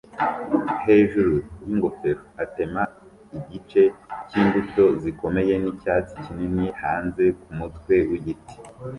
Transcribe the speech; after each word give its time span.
hejuru 0.85 1.33
yingofero 1.65 2.21
atema 2.43 2.81
igice 3.39 3.81
cyimbuto 4.29 4.83
zikomeye 5.01 5.53
nicyatsi 5.61 6.13
kinini 6.23 6.65
hanze 6.81 7.23
kumutwe 7.41 7.95
wigiti 8.09 8.55